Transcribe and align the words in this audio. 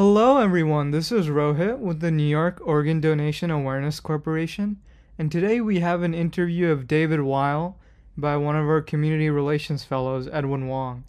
Hello, 0.00 0.38
everyone. 0.38 0.92
This 0.92 1.10
is 1.10 1.26
Rohit 1.26 1.80
with 1.80 1.98
the 1.98 2.12
New 2.12 2.22
York 2.22 2.60
Organ 2.62 3.00
Donation 3.00 3.50
Awareness 3.50 3.98
Corporation, 3.98 4.76
and 5.18 5.32
today 5.32 5.60
we 5.60 5.80
have 5.80 6.04
an 6.04 6.14
interview 6.14 6.70
of 6.70 6.86
David 6.86 7.22
Weill 7.22 7.76
by 8.16 8.36
one 8.36 8.54
of 8.54 8.68
our 8.68 8.80
community 8.80 9.28
relations 9.28 9.82
fellows, 9.82 10.28
Edwin 10.28 10.68
Wong. 10.68 11.02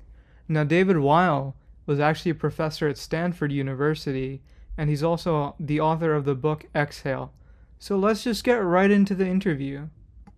Now, 0.47 0.63
David 0.63 0.97
Weill 0.97 1.55
was 1.85 1.99
actually 1.99 2.31
a 2.31 2.33
professor 2.33 2.87
at 2.87 2.97
Stanford 2.97 3.51
University, 3.51 4.41
and 4.75 4.89
he's 4.89 5.03
also 5.03 5.53
the 5.59 5.79
author 5.79 6.15
of 6.15 6.25
the 6.25 6.33
book 6.33 6.65
Exhale. 6.73 7.31
So 7.77 7.95
let's 7.95 8.23
just 8.23 8.43
get 8.43 8.55
right 8.55 8.89
into 8.89 9.13
the 9.13 9.27
interview. 9.27 9.89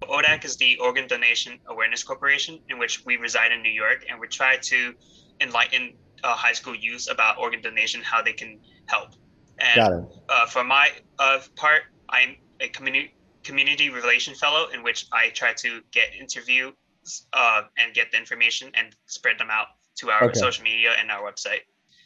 ODAC 0.02 0.44
is 0.44 0.58
the 0.58 0.78
Organ 0.80 1.08
Donation 1.08 1.58
Awareness 1.68 2.04
Corporation, 2.04 2.60
in 2.68 2.80
which 2.80 3.06
we 3.06 3.16
reside 3.16 3.54
in 3.54 3.62
New 3.62 3.72
York, 3.72 4.04
and 4.10 4.20
we 4.20 4.28
try 4.28 4.58
to 4.58 4.94
enlighten 5.40 5.94
uh, 6.24 6.36
high 6.36 6.54
school 6.54 6.76
youth 6.76 7.08
about 7.10 7.38
organ 7.38 7.62
donation, 7.62 8.02
how 8.02 8.22
they 8.22 8.34
can 8.34 8.60
help. 8.88 9.10
And 9.60 9.76
Got 9.76 9.94
it. 9.94 10.06
Uh, 10.30 10.46
for 10.46 10.64
my 10.64 10.92
uh, 11.20 11.40
part, 11.56 11.84
I'm 12.10 12.36
a 12.60 12.68
community 12.70 13.14
community 13.44 13.90
relation 13.90 14.36
fellow, 14.36 14.68
in 14.70 14.84
which 14.84 15.08
I 15.12 15.30
try 15.30 15.54
to 15.54 15.82
get 15.92 16.14
interview 16.20 16.72
uh, 17.34 17.64
and 17.78 17.94
get 17.94 18.12
the 18.12 18.18
information 18.18 18.72
and 18.76 18.96
spread 19.08 19.40
them 19.40 19.50
out 19.50 19.68
to 19.98 20.10
our 20.12 20.26
Okay. 20.26 20.40
social 20.40 20.64
media 20.64 20.92
and 21.00 21.10
our 21.10 21.30
website. 21.30 21.62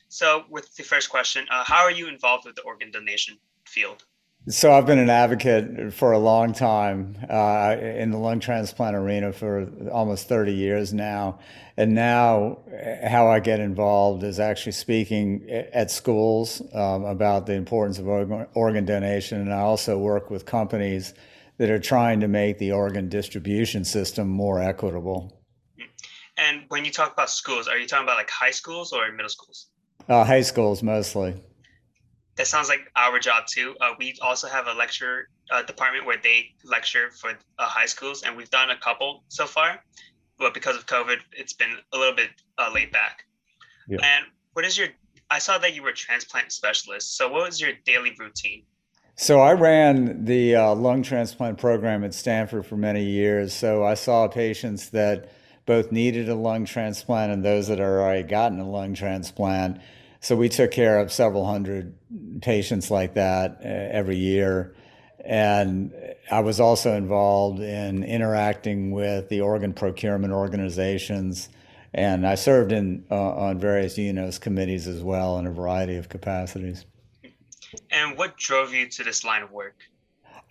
So, 0.07 0.45
with 0.49 0.73
the 0.75 0.83
first 0.83 1.09
question, 1.09 1.45
uh, 1.51 1.63
how 1.63 1.83
are 1.83 1.91
you 1.91 2.07
involved 2.07 2.45
with 2.45 2.55
the 2.55 2.61
organ 2.61 2.91
donation 2.91 3.37
field? 3.67 4.05
So 4.47 4.71
I've 4.71 4.85
been 4.85 4.99
an 4.99 5.09
advocate 5.09 5.91
for 5.91 6.11
a 6.11 6.19
long 6.19 6.53
time 6.53 7.17
uh, 7.27 7.75
in 7.79 8.11
the 8.11 8.17
lung 8.19 8.39
transplant 8.39 8.95
arena 8.95 9.33
for 9.33 9.67
almost 9.91 10.29
30 10.29 10.53
years 10.53 10.93
now. 10.93 11.39
And 11.77 11.93
now, 11.93 12.59
uh, 12.71 13.09
how 13.09 13.27
I 13.27 13.41
get 13.41 13.59
involved 13.59 14.23
is 14.23 14.39
actually 14.39 14.71
speaking 14.71 15.49
at 15.49 15.91
schools 15.91 16.61
um, 16.73 17.03
about 17.03 17.45
the 17.45 17.53
importance 17.53 17.99
of 17.99 18.07
organ, 18.07 18.47
organ 18.53 18.85
donation. 18.85 19.41
And 19.41 19.53
I 19.53 19.59
also 19.59 19.97
work 19.97 20.29
with 20.29 20.45
companies 20.45 21.13
that 21.57 21.69
are 21.69 21.79
trying 21.79 22.21
to 22.21 22.27
make 22.27 22.59
the 22.59 22.71
organ 22.71 23.09
distribution 23.09 23.83
system 23.83 24.29
more 24.29 24.61
equitable. 24.61 25.41
And 26.37 26.63
when 26.69 26.85
you 26.85 26.91
talk 26.91 27.13
about 27.13 27.29
schools, 27.29 27.67
are 27.67 27.77
you 27.77 27.87
talking 27.87 28.05
about 28.05 28.17
like 28.17 28.29
high 28.29 28.51
schools 28.51 28.93
or 28.93 29.11
middle 29.11 29.29
schools? 29.29 29.67
Uh, 30.07 30.23
high 30.23 30.41
schools 30.41 30.83
mostly. 30.83 31.41
That 32.35 32.47
sounds 32.47 32.67
like 32.67 32.81
our 32.95 33.19
job 33.19 33.45
too. 33.47 33.75
Uh, 33.79 33.93
we 33.97 34.15
also 34.21 34.47
have 34.47 34.67
a 34.67 34.73
lecture 34.73 35.29
uh, 35.51 35.63
department 35.63 36.05
where 36.05 36.17
they 36.21 36.49
lecture 36.65 37.09
for 37.11 37.31
uh, 37.31 37.65
high 37.65 37.85
schools, 37.85 38.23
and 38.23 38.35
we've 38.35 38.49
done 38.49 38.71
a 38.71 38.77
couple 38.77 39.23
so 39.29 39.45
far. 39.45 39.81
But 40.37 40.53
because 40.53 40.75
of 40.75 40.85
COVID, 40.85 41.17
it's 41.31 41.53
been 41.53 41.77
a 41.93 41.97
little 41.97 42.15
bit 42.15 42.29
uh, 42.57 42.69
laid 42.73 42.91
back. 42.91 43.25
Yeah. 43.87 43.99
And 44.01 44.25
what 44.53 44.65
is 44.65 44.77
your? 44.77 44.89
I 45.29 45.39
saw 45.39 45.57
that 45.57 45.73
you 45.73 45.81
were 45.81 45.89
a 45.89 45.93
transplant 45.93 46.51
specialist. 46.51 47.17
So 47.17 47.29
what 47.29 47.45
was 47.45 47.59
your 47.59 47.71
daily 47.85 48.15
routine? 48.19 48.63
So 49.17 49.39
I 49.39 49.53
ran 49.53 50.25
the 50.25 50.55
uh, 50.55 50.75
lung 50.75 51.01
transplant 51.01 51.57
program 51.57 52.03
at 52.03 52.13
Stanford 52.13 52.65
for 52.65 52.75
many 52.75 53.03
years. 53.03 53.53
So 53.53 53.83
I 53.83 53.93
saw 53.93 54.27
patients 54.27 54.89
that 54.89 55.31
both 55.65 55.91
needed 55.91 56.27
a 56.29 56.35
lung 56.35 56.65
transplant 56.65 57.31
and 57.31 57.43
those 57.43 57.67
that 57.69 57.79
are 57.79 58.01
already 58.01 58.27
gotten 58.27 58.59
a 58.59 58.69
lung 58.69 58.93
transplant. 58.93 59.79
So 60.19 60.35
we 60.35 60.49
took 60.49 60.71
care 60.71 60.99
of 60.99 61.11
several 61.11 61.45
hundred 61.45 61.95
patients 62.41 62.91
like 62.91 63.13
that 63.13 63.59
uh, 63.63 63.67
every 63.67 64.17
year. 64.17 64.75
And 65.25 65.91
I 66.29 66.41
was 66.41 66.59
also 66.59 66.93
involved 66.93 67.59
in 67.59 68.03
interacting 68.03 68.91
with 68.91 69.29
the 69.29 69.41
organ 69.41 69.73
procurement 69.73 70.33
organizations. 70.33 71.49
And 71.93 72.27
I 72.27 72.35
served 72.35 72.71
in 72.71 73.05
uh, 73.09 73.35
on 73.35 73.59
various 73.59 73.97
UNOS 73.97 74.39
committees 74.39 74.87
as 74.87 75.01
well 75.01 75.39
in 75.39 75.47
a 75.47 75.51
variety 75.51 75.95
of 75.95 76.09
capacities. 76.09 76.85
And 77.89 78.17
what 78.17 78.37
drove 78.37 78.73
you 78.73 78.87
to 78.87 79.03
this 79.03 79.23
line 79.23 79.41
of 79.41 79.51
work? 79.51 79.75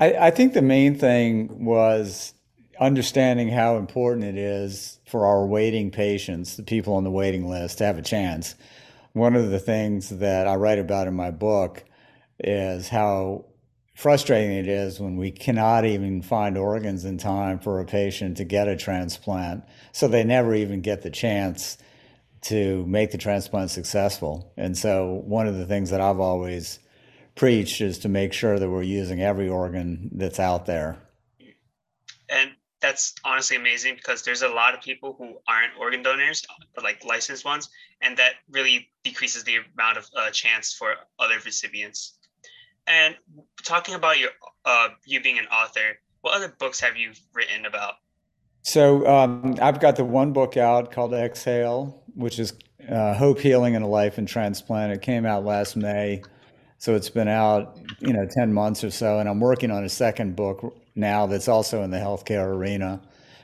I, 0.00 0.14
I 0.14 0.30
think 0.30 0.54
the 0.54 0.62
main 0.62 0.96
thing 0.96 1.64
was 1.64 2.34
understanding 2.80 3.48
how 3.48 3.76
important 3.76 4.24
it 4.24 4.36
is 4.36 4.98
for 5.06 5.26
our 5.26 5.46
waiting 5.46 5.90
patients, 5.90 6.56
the 6.56 6.62
people 6.62 6.94
on 6.94 7.04
the 7.04 7.10
waiting 7.10 7.48
list, 7.48 7.78
to 7.78 7.84
have 7.84 7.98
a 7.98 8.02
chance. 8.02 8.56
One 9.12 9.36
of 9.36 9.50
the 9.50 9.60
things 9.60 10.08
that 10.08 10.48
I 10.48 10.56
write 10.56 10.80
about 10.80 11.06
in 11.06 11.14
my 11.14 11.30
book 11.30 11.84
is 12.40 12.88
how 12.88 13.44
frustrating 13.94 14.52
it 14.52 14.68
is 14.68 15.00
when 15.00 15.16
we 15.16 15.30
cannot 15.30 15.84
even 15.84 16.22
find 16.22 16.58
organs 16.58 17.04
in 17.04 17.18
time 17.18 17.58
for 17.58 17.80
a 17.80 17.84
patient 17.84 18.36
to 18.36 18.44
get 18.44 18.68
a 18.68 18.76
transplant. 18.76 19.64
So 19.92 20.08
they 20.08 20.24
never 20.24 20.54
even 20.54 20.80
get 20.80 21.02
the 21.02 21.10
chance 21.10 21.78
to 22.42 22.84
make 22.86 23.10
the 23.10 23.18
transplant 23.18 23.70
successful. 23.70 24.52
And 24.56 24.76
so, 24.76 25.22
one 25.24 25.46
of 25.46 25.56
the 25.56 25.66
things 25.66 25.90
that 25.90 26.00
I've 26.00 26.20
always 26.20 26.78
preached 27.36 27.80
is 27.80 27.98
to 28.00 28.08
make 28.08 28.32
sure 28.32 28.58
that 28.58 28.68
we're 28.68 28.82
using 28.82 29.22
every 29.22 29.48
organ 29.48 30.10
that's 30.12 30.38
out 30.38 30.66
there. 30.66 30.98
And 32.28 32.50
that's 32.80 33.14
honestly 33.24 33.56
amazing 33.56 33.96
because 33.96 34.22
there's 34.22 34.42
a 34.42 34.48
lot 34.48 34.74
of 34.74 34.82
people 34.82 35.14
who 35.18 35.36
aren't 35.48 35.72
organ 35.78 36.02
donors, 36.02 36.44
but 36.74 36.84
like 36.84 37.02
licensed 37.04 37.44
ones, 37.44 37.70
and 38.02 38.16
that 38.18 38.34
really 38.50 38.90
decreases 39.02 39.42
the 39.44 39.56
amount 39.74 39.96
of 39.96 40.06
uh, 40.14 40.30
chance 40.30 40.74
for 40.74 40.94
other 41.18 41.36
recipients. 41.44 42.18
And 42.86 43.16
talking 43.62 43.94
about 43.94 44.18
your 44.18 44.30
uh, 44.64 44.88
you 45.04 45.22
being 45.22 45.38
an 45.38 45.46
author, 45.46 45.98
what 46.20 46.34
other 46.34 46.54
books 46.58 46.80
have 46.80 46.96
you 46.96 47.12
written 47.32 47.66
about? 47.66 47.94
So 48.62 49.06
um, 49.06 49.56
I've 49.60 49.80
got 49.80 49.96
the 49.96 50.04
one 50.04 50.32
book 50.32 50.56
out 50.56 50.90
called 50.90 51.12
Exhale, 51.12 52.02
which 52.14 52.38
is 52.38 52.54
uh, 52.88 53.14
Hope, 53.14 53.38
Healing, 53.38 53.76
and 53.76 53.84
a 53.84 53.88
Life 53.88 54.18
in 54.18 54.26
Transplant. 54.26 54.92
It 54.92 55.02
came 55.02 55.26
out 55.26 55.44
last 55.44 55.76
May, 55.76 56.22
so 56.78 56.94
it's 56.94 57.10
been 57.10 57.28
out, 57.28 57.78
you 58.00 58.12
know, 58.12 58.26
ten 58.26 58.52
months 58.52 58.82
or 58.82 58.90
so, 58.90 59.18
and 59.18 59.28
I'm 59.28 59.40
working 59.40 59.70
on 59.70 59.84
a 59.84 59.88
second 59.88 60.34
book 60.34 60.74
now 60.94 61.26
that's 61.26 61.48
also 61.48 61.82
in 61.82 61.90
the 61.90 61.98
healthcare 61.98 62.46
arena 62.46 63.02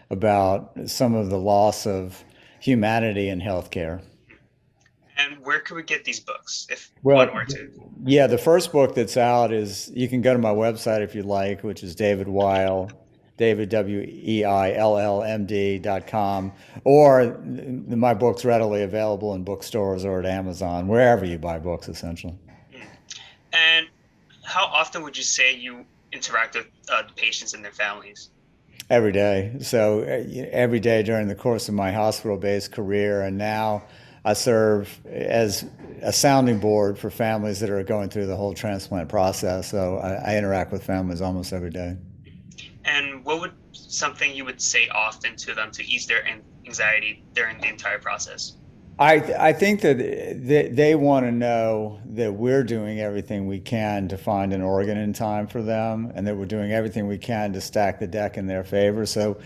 about 0.08 0.72
some 0.86 1.14
of 1.14 1.30
the 1.30 1.38
loss 1.38 1.86
of 1.86 2.24
humanity 2.60 3.28
in 3.28 3.40
healthcare. 3.40 4.02
And 5.20 5.44
where 5.44 5.60
could 5.60 5.74
we 5.74 5.82
get 5.82 6.04
these 6.04 6.20
books, 6.20 6.66
if 6.70 6.90
Well, 7.02 7.16
one 7.18 7.28
or 7.30 7.44
two? 7.44 7.70
Yeah, 8.04 8.26
the 8.26 8.38
first 8.38 8.72
book 8.72 8.94
that's 8.94 9.16
out 9.16 9.52
is 9.52 9.90
you 9.94 10.08
can 10.08 10.22
go 10.22 10.32
to 10.32 10.38
my 10.38 10.52
website 10.52 11.02
if 11.02 11.14
you'd 11.14 11.26
like, 11.26 11.62
which 11.62 11.82
is 11.82 11.94
David 11.94 12.28
Weill, 12.28 12.90
David 13.36 13.68
W 13.70 14.00
E 14.06 14.44
I 14.44 14.72
L 14.74 14.96
L 14.98 15.22
M 15.22 15.46
D 15.46 15.78
dot 15.78 16.06
com, 16.06 16.52
or 16.84 17.32
th- 17.32 17.88
my 17.88 18.14
book's 18.14 18.44
readily 18.44 18.82
available 18.82 19.34
in 19.34 19.44
bookstores 19.44 20.04
or 20.04 20.20
at 20.20 20.26
Amazon, 20.26 20.88
wherever 20.88 21.24
you 21.24 21.38
buy 21.38 21.58
books, 21.58 21.88
essentially. 21.88 22.34
And 23.52 23.88
how 24.44 24.66
often 24.66 25.02
would 25.02 25.16
you 25.16 25.24
say 25.24 25.56
you 25.56 25.84
interact 26.12 26.54
with 26.54 26.66
uh, 26.92 27.02
patients 27.16 27.54
and 27.54 27.64
their 27.64 27.72
families? 27.72 28.30
Every 28.88 29.12
day. 29.12 29.56
So 29.60 30.00
uh, 30.00 30.46
every 30.50 30.80
day 30.80 31.02
during 31.02 31.28
the 31.28 31.34
course 31.34 31.68
of 31.68 31.74
my 31.74 31.92
hospital-based 31.92 32.72
career, 32.72 33.22
and 33.22 33.38
now 33.38 33.84
I 34.24 34.34
serve 34.34 35.00
as 35.06 35.64
a 36.02 36.12
sounding 36.12 36.58
board 36.58 36.98
for 36.98 37.10
families 37.10 37.60
that 37.60 37.70
are 37.70 37.82
going 37.82 38.10
through 38.10 38.26
the 38.26 38.36
whole 38.36 38.54
transplant 38.54 39.08
process. 39.08 39.70
So 39.70 39.98
I, 39.98 40.32
I 40.32 40.36
interact 40.36 40.72
with 40.72 40.82
families 40.82 41.20
almost 41.20 41.52
every 41.52 41.70
day. 41.70 41.96
And 42.84 43.24
what 43.24 43.40
would 43.40 43.52
something 43.72 44.34
you 44.34 44.44
would 44.44 44.60
say 44.60 44.88
often 44.88 45.36
to 45.36 45.54
them 45.54 45.70
to 45.72 45.84
ease 45.84 46.06
their 46.06 46.24
anxiety 46.66 47.24
during 47.34 47.60
the 47.60 47.68
entire 47.68 47.98
process? 47.98 48.56
I 49.00 49.14
I 49.48 49.52
think 49.54 49.80
that 49.80 49.96
they, 49.96 50.68
they 50.68 50.94
want 50.94 51.24
to 51.24 51.32
know 51.32 52.00
that 52.04 52.34
we're 52.34 52.62
doing 52.62 53.00
everything 53.00 53.46
we 53.46 53.58
can 53.58 54.08
to 54.08 54.18
find 54.18 54.52
an 54.52 54.60
organ 54.60 54.98
in 54.98 55.14
time 55.14 55.46
for 55.46 55.62
them, 55.62 56.12
and 56.14 56.26
that 56.26 56.36
we're 56.36 56.44
doing 56.44 56.70
everything 56.70 57.08
we 57.08 57.16
can 57.16 57.54
to 57.54 57.62
stack 57.62 57.98
the 57.98 58.06
deck 58.06 58.36
in 58.36 58.46
their 58.46 58.62
favor. 58.62 59.06
So 59.06 59.40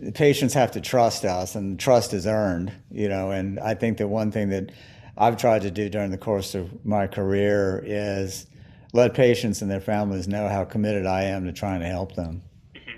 the 0.00 0.10
patients 0.10 0.52
have 0.54 0.72
to 0.72 0.80
trust 0.80 1.24
us, 1.24 1.54
and 1.54 1.78
trust 1.78 2.12
is 2.12 2.26
earned, 2.26 2.72
you 2.90 3.08
know. 3.08 3.30
And 3.30 3.60
I 3.60 3.74
think 3.74 3.98
that 3.98 4.08
one 4.08 4.32
thing 4.32 4.48
that 4.48 4.72
I've 5.16 5.36
tried 5.36 5.62
to 5.62 5.70
do 5.70 5.88
during 5.88 6.10
the 6.10 6.18
course 6.18 6.56
of 6.56 6.84
my 6.84 7.06
career 7.06 7.80
is 7.86 8.48
let 8.92 9.14
patients 9.14 9.62
and 9.62 9.70
their 9.70 9.80
families 9.80 10.26
know 10.26 10.48
how 10.48 10.64
committed 10.64 11.06
I 11.06 11.22
am 11.24 11.44
to 11.44 11.52
trying 11.52 11.80
to 11.80 11.86
help 11.86 12.16
them. 12.16 12.42
Mm-hmm. 12.74 12.96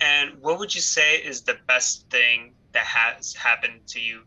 And 0.00 0.40
what 0.40 0.58
would 0.58 0.74
you 0.74 0.80
say 0.80 1.16
is 1.16 1.42
the 1.42 1.58
best 1.66 2.08
thing 2.08 2.54
that 2.72 2.86
has 2.86 3.34
happened 3.34 3.80
to 3.88 4.00
you 4.00 4.22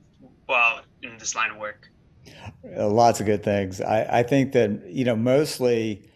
while 0.50 0.82
in 1.04 1.18
this 1.18 1.36
line 1.36 1.52
of 1.52 1.58
work? 1.58 1.90
Uh, 2.78 2.90
lots 2.90 3.20
of 3.20 3.26
good 3.26 3.44
things. 3.44 3.82
I, 3.82 4.20
I 4.20 4.24
think 4.24 4.54
that, 4.54 4.88
you 4.88 5.06
know, 5.06 5.16
mostly 5.16 6.10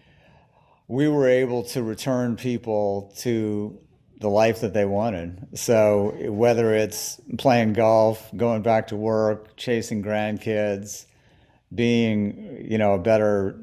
we 0.88 1.08
were 1.08 1.28
able 1.28 1.64
to 1.64 1.84
return 1.84 2.36
people 2.36 3.14
to 3.20 3.80
the 4.20 4.30
life 4.30 4.62
that 4.62 4.74
they 4.74 4.86
wanted. 4.86 5.48
So 5.54 6.16
whether 6.30 6.74
it's 6.74 7.20
playing 7.38 7.74
golf, 7.74 8.30
going 8.36 8.62
back 8.62 8.88
to 8.88 8.96
work, 8.96 9.56
chasing 9.56 10.04
grandkids, 10.04 11.06
being, 11.74 12.66
you 12.70 12.78
know, 12.78 12.94
a 12.94 13.00
better 13.00 13.60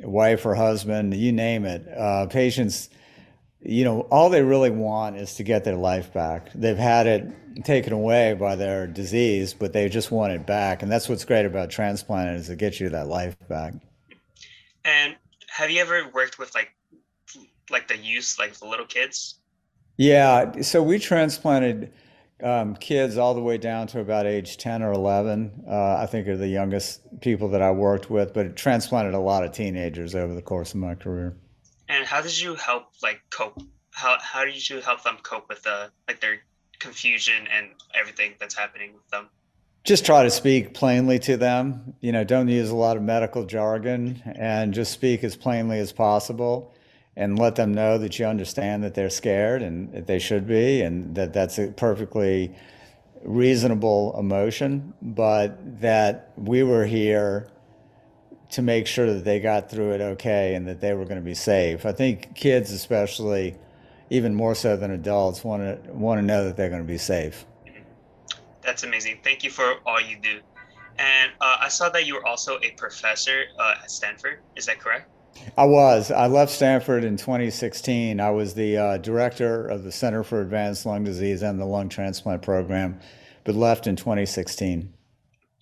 wife 0.00 0.44
or 0.44 0.54
husband, 0.54 1.14
you 1.14 1.32
name 1.32 1.64
it, 1.64 1.86
uh, 1.96 2.26
patients, 2.26 2.90
you 3.62 3.84
know, 3.84 4.02
all 4.02 4.30
they 4.30 4.42
really 4.42 4.70
want 4.70 5.16
is 5.16 5.34
to 5.34 5.42
get 5.42 5.64
their 5.64 5.76
life 5.76 6.12
back. 6.12 6.50
They've 6.54 6.76
had 6.76 7.06
it 7.06 7.64
taken 7.64 7.92
away 7.92 8.34
by 8.34 8.56
their 8.56 8.86
disease, 8.86 9.52
but 9.52 9.72
they 9.72 9.88
just 9.88 10.10
want 10.10 10.32
it 10.32 10.46
back. 10.46 10.82
And 10.82 10.90
that's 10.90 11.08
what's 11.08 11.24
great 11.24 11.44
about 11.44 11.70
transplant 11.70 12.36
is 12.36 12.48
it 12.48 12.58
gets 12.58 12.80
you 12.80 12.88
that 12.90 13.08
life 13.08 13.36
back. 13.48 13.74
And 14.84 15.16
have 15.48 15.70
you 15.70 15.80
ever 15.80 16.08
worked 16.14 16.38
with 16.38 16.54
like 16.54 16.70
like 17.70 17.86
the 17.86 17.98
youth, 17.98 18.36
like 18.38 18.54
the 18.54 18.66
little 18.66 18.86
kids? 18.86 19.38
Yeah, 19.96 20.62
so 20.62 20.82
we 20.82 20.98
transplanted 20.98 21.92
um, 22.42 22.74
kids 22.76 23.18
all 23.18 23.34
the 23.34 23.42
way 23.42 23.58
down 23.58 23.86
to 23.88 24.00
about 24.00 24.26
age 24.26 24.56
10 24.56 24.82
or 24.82 24.92
11. 24.92 25.64
Uh, 25.68 25.96
I 25.96 26.06
think 26.06 26.26
are 26.26 26.36
the 26.36 26.48
youngest 26.48 27.20
people 27.20 27.48
that 27.50 27.60
I 27.60 27.70
worked 27.70 28.10
with, 28.10 28.32
but 28.32 28.46
it 28.46 28.56
transplanted 28.56 29.12
a 29.12 29.18
lot 29.18 29.44
of 29.44 29.52
teenagers 29.52 30.14
over 30.14 30.34
the 30.34 30.42
course 30.42 30.70
of 30.72 30.76
my 30.80 30.94
career. 30.94 31.36
And 31.90 32.06
how 32.06 32.22
did 32.22 32.40
you 32.40 32.54
help 32.54 32.84
like 33.02 33.20
cope? 33.30 33.60
How 33.90 34.16
how 34.20 34.44
did 34.44 34.70
you 34.70 34.80
help 34.80 35.02
them 35.02 35.16
cope 35.24 35.48
with 35.48 35.64
the 35.64 35.90
like 36.06 36.20
their 36.20 36.38
confusion 36.78 37.48
and 37.52 37.70
everything 37.98 38.34
that's 38.38 38.56
happening 38.56 38.94
with 38.94 39.08
them? 39.08 39.28
Just 39.82 40.06
try 40.06 40.22
to 40.22 40.30
speak 40.30 40.72
plainly 40.72 41.18
to 41.20 41.36
them. 41.36 41.94
You 42.00 42.12
know, 42.12 42.22
don't 42.22 42.46
use 42.46 42.70
a 42.70 42.76
lot 42.76 42.96
of 42.96 43.02
medical 43.02 43.44
jargon 43.44 44.22
and 44.24 44.72
just 44.72 44.92
speak 44.92 45.24
as 45.24 45.34
plainly 45.34 45.80
as 45.80 45.90
possible 45.90 46.72
and 47.16 47.36
let 47.36 47.56
them 47.56 47.74
know 47.74 47.98
that 47.98 48.20
you 48.20 48.24
understand 48.24 48.84
that 48.84 48.94
they're 48.94 49.10
scared 49.10 49.60
and 49.60 49.92
that 49.92 50.06
they 50.06 50.20
should 50.20 50.46
be 50.46 50.82
and 50.82 51.16
that 51.16 51.32
that's 51.32 51.58
a 51.58 51.68
perfectly 51.68 52.54
reasonable 53.24 54.14
emotion, 54.16 54.94
but 55.02 55.80
that 55.80 56.32
we 56.36 56.62
were 56.62 56.86
here 56.86 57.50
to 58.50 58.62
make 58.62 58.86
sure 58.86 59.12
that 59.12 59.24
they 59.24 59.40
got 59.40 59.70
through 59.70 59.92
it 59.92 60.00
okay 60.00 60.54
and 60.54 60.66
that 60.66 60.80
they 60.80 60.92
were 60.92 61.04
going 61.04 61.20
to 61.20 61.24
be 61.24 61.34
safe. 61.34 61.86
I 61.86 61.92
think 61.92 62.34
kids, 62.34 62.72
especially, 62.72 63.56
even 64.10 64.34
more 64.34 64.54
so 64.54 64.76
than 64.76 64.90
adults, 64.90 65.44
want 65.44 65.62
to 65.62 65.92
want 65.92 66.18
to 66.18 66.26
know 66.26 66.44
that 66.44 66.56
they're 66.56 66.68
going 66.68 66.82
to 66.82 66.88
be 66.88 66.98
safe. 66.98 67.46
That's 68.62 68.82
amazing. 68.82 69.20
Thank 69.24 69.44
you 69.44 69.50
for 69.50 69.76
all 69.86 70.00
you 70.00 70.16
do. 70.20 70.40
And 70.98 71.32
uh, 71.40 71.56
I 71.60 71.68
saw 71.68 71.88
that 71.90 72.06
you 72.06 72.14
were 72.14 72.26
also 72.26 72.58
a 72.62 72.72
professor 72.72 73.44
uh, 73.58 73.76
at 73.82 73.90
Stanford. 73.90 74.40
Is 74.56 74.66
that 74.66 74.80
correct? 74.80 75.08
I 75.56 75.64
was. 75.64 76.10
I 76.10 76.26
left 76.26 76.52
Stanford 76.52 77.04
in 77.04 77.16
2016. 77.16 78.20
I 78.20 78.30
was 78.30 78.54
the 78.54 78.76
uh, 78.76 78.98
director 78.98 79.66
of 79.66 79.84
the 79.84 79.92
Center 79.92 80.22
for 80.22 80.42
Advanced 80.42 80.84
Lung 80.84 81.04
Disease 81.04 81.42
and 81.42 81.60
the 81.60 81.64
Lung 81.64 81.88
Transplant 81.88 82.42
Program, 82.42 83.00
but 83.44 83.54
left 83.54 83.86
in 83.86 83.96
2016. 83.96 84.92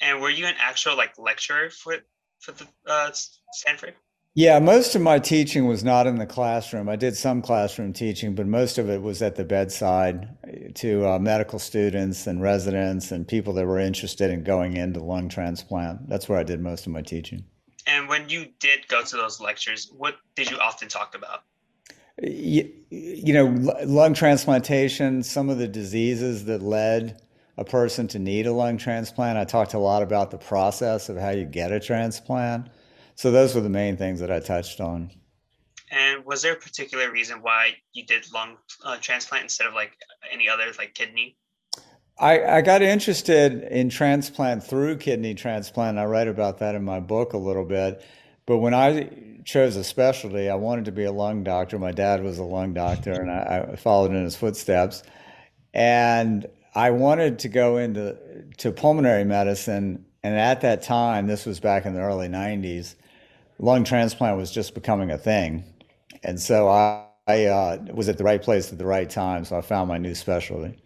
And 0.01 0.21
were 0.21 0.31
you 0.31 0.47
an 0.47 0.55
actual 0.59 0.97
like 0.97 1.19
lecturer 1.19 1.71
for 1.71 1.97
for 2.41 2.53
the 2.53 2.67
uh, 2.87 3.11
Stanford? 3.53 3.95
Yeah, 4.35 4.61
most 4.61 4.95
of 4.95 5.03
my 5.03 5.19
teaching 5.19 5.67
was 5.67 5.83
not 5.83 6.07
in 6.07 6.17
the 6.17 6.27
classroom. 6.27 6.89
I 6.89 6.95
did 6.95 7.17
some 7.17 7.43
classroom 7.43 7.93
teaching, 7.93 8.37
but 8.37 8.47
most 8.47 8.79
of 8.79 8.89
it 8.89 9.03
was 9.03 9.21
at 9.21 9.35
the 9.35 9.45
bedside 9.45 10.29
to 10.77 11.09
uh, 11.09 11.19
medical 11.19 11.59
students 11.59 12.27
and 12.27 12.41
residents 12.41 13.11
and 13.11 13.27
people 13.27 13.53
that 13.55 13.67
were 13.67 13.81
interested 13.81 14.31
in 14.31 14.45
going 14.45 14.77
into 14.77 15.01
lung 15.01 15.29
transplant. 15.29 16.09
That's 16.09 16.29
where 16.29 16.39
I 16.39 16.45
did 16.45 16.61
most 16.61 16.87
of 16.87 16.93
my 16.93 17.03
teaching. 17.03 17.47
And 17.89 18.09
when 18.09 18.29
you 18.29 18.47
did 18.61 18.87
go 18.87 19.03
to 19.03 19.17
those 19.17 19.41
lectures, 19.41 19.91
what 19.97 20.17
did 20.37 20.51
you 20.51 20.59
often 20.59 20.87
talk 20.87 21.17
about? 21.17 21.43
You, 22.23 22.71
you 22.91 23.33
know, 23.33 23.47
lung 23.87 24.15
transplantation, 24.15 25.25
some 25.25 25.49
of 25.49 25.59
the 25.59 25.69
diseases 25.69 26.45
that 26.45 26.63
led 26.63 27.21
a 27.59 27.65
person 27.65 28.07
to 28.09 28.19
need 28.21 28.47
a 28.47 28.53
lung 28.53 28.79
transplant. 28.79 29.37
I 29.37 29.45
talked 29.45 29.75
a 29.75 29.79
lot 29.79 30.03
about 30.03 30.31
the 30.31 30.39
process 30.39 31.09
of 31.09 31.17
how 31.17 31.31
you 31.31 31.45
get 31.45 31.73
a 31.73 31.81
transplant. 31.81 32.69
So 33.17 33.33
those 33.33 33.55
were 33.55 33.61
the 33.61 33.69
main 33.69 33.97
things 33.97 34.21
that 34.21 34.31
I 34.31 34.39
touched 34.39 34.81
on. 34.81 35.11
And 35.91 36.25
was 36.25 36.43
there 36.43 36.53
a 36.53 36.57
particular 36.57 37.11
reason 37.11 37.39
why 37.43 37.73
you 37.93 38.07
did 38.07 38.25
lung 38.33 38.59
uh, 38.85 38.99
transplant 39.01 39.43
instead 39.43 39.67
of 39.67 39.75
like 39.75 39.91
any 40.33 40.49
other 40.49 40.67
like 40.79 40.95
kidney? 40.95 41.37
I, 42.21 42.59
I 42.59 42.61
got 42.63 42.81
interested 42.81 43.65
in 43.65 43.89
transplant 43.89 44.63
through 44.63 44.99
kidney 44.99 45.35
transplant. 45.35 45.99
I 45.99 46.05
write 46.05 46.29
about 46.29 46.59
that 46.59 46.77
in 46.77 46.85
my 46.85 47.01
book 47.01 47.33
a 47.33 47.39
little 47.39 47.65
bit. 47.65 48.05
But 48.47 48.59
when 48.59 48.75
I 48.75 49.11
chose 49.45 49.75
a 49.75 49.83
specialty, 49.83 50.49
I 50.49 50.55
wanted 50.55 50.85
to 50.85 50.93
be 50.93 51.05
a 51.05 51.13
lung 51.13 51.43
doctor. 51.43 51.79
My 51.79 51.93
dad 51.93 52.23
was 52.23 52.39
a 52.39 52.45
lung 52.45 52.73
doctor, 52.73 53.13
and 53.13 53.31
I, 53.31 53.69
I 53.73 53.77
followed 53.77 54.13
in 54.13 54.23
his 54.23 54.37
footsteps. 54.37 55.03
And 55.75 56.47
I 56.75 56.91
wanted 56.91 57.39
to 57.41 57.49
go 57.49 57.79
into 57.79 58.17
to 58.59 58.73
pulmonary 58.73 59.25
medicine. 59.25 60.05
And 60.23 60.37
at 60.37 60.61
that 60.63 60.83
time, 60.83 61.27
this 61.27 61.47
was 61.47 61.61
back 61.61 61.87
in 61.87 61.95
the 61.95 62.01
early 62.01 62.29
90s, 62.29 62.97
lung 63.59 63.85
transplant 63.85 64.37
was 64.37 64.51
just 64.51 64.75
becoming 64.75 65.11
a 65.11 65.19
thing. 65.19 65.65
And 66.23 66.41
so 66.41 66.69
I, 66.69 67.07
I 67.27 67.47
uh, 67.47 67.79
was 67.93 68.09
at 68.09 68.19
the 68.19 68.25
right 68.25 68.43
place 68.43 68.73
at 68.73 68.79
the 68.79 68.87
right 68.87 69.09
time. 69.09 69.45
So 69.45 69.57
I 69.57 69.61
found 69.61 69.89
my 69.89 69.99
new 69.99 70.15
specialty. 70.15 70.77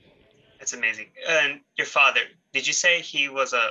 That's 0.58 0.74
amazing. 0.74 1.06
And 1.28 1.60
your 1.76 1.86
father, 1.86 2.20
did 2.52 2.66
you 2.66 2.72
say 2.72 3.00
he 3.00 3.28
was 3.28 3.52
a, 3.52 3.70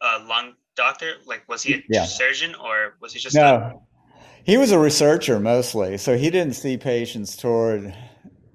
a 0.00 0.24
lung 0.24 0.54
doctor? 0.76 1.14
Like, 1.26 1.48
was 1.48 1.62
he 1.62 1.74
a 1.74 1.82
yeah. 1.88 2.04
surgeon 2.04 2.54
or 2.54 2.96
was 3.00 3.12
he 3.12 3.18
just? 3.18 3.34
No, 3.34 3.54
a- 3.56 3.80
he 4.44 4.56
was 4.56 4.72
a 4.72 4.78
researcher 4.78 5.38
mostly. 5.40 5.98
So 5.98 6.16
he 6.16 6.30
didn't 6.30 6.54
see 6.54 6.76
patients 6.76 7.36
toward 7.36 7.94